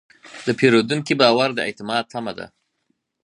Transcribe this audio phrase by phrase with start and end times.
[0.45, 2.45] د پیرودونکي باور د اعتماد تمه ده.